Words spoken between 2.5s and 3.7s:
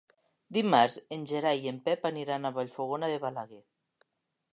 Vallfogona de Balaguer.